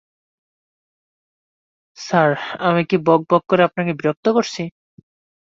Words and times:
Sir, 1.97 2.29
আমি 2.59 2.81
কি 2.89 2.97
বকবক 3.07 3.41
করে 3.49 3.61
আপনাকে 3.63 3.91
বিরক্ত 3.99 4.25
করছি? 4.35 4.63